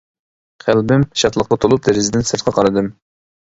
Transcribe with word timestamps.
قەلبىم 0.65 1.03
شادلىققا 1.23 1.59
تولۇپ 1.67 1.87
دېرىزىدىن 1.91 2.29
سىرتقا 2.33 2.59
قارىدىم. 2.61 2.95